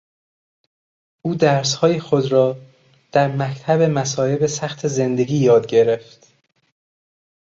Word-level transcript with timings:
او 1.25 1.35
درسهای 1.35 1.99
خود 1.99 2.31
را 2.31 2.57
در 3.11 3.27
مکتب 3.27 3.81
مصایب 3.81 4.45
سخت 4.47 4.87
زندگی 4.87 5.37
یاد 5.37 5.67
گرفت. 5.67 6.33